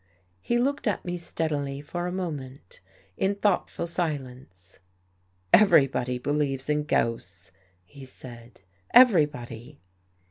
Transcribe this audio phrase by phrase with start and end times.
[0.39, 2.79] He looked at me steadily for a moment,
[3.17, 4.79] in thoughtful silence."
[5.53, 7.51] Everybody believes in ghosts,"
[7.85, 8.61] he said."
[8.95, 9.79] Everybody!